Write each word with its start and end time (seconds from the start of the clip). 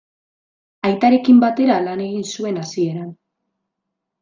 Aitarekin 0.89 1.41
batera 1.43 1.77
lan 1.89 2.03
egin 2.07 2.25
zuen 2.37 2.59
hasieran. 2.65 3.15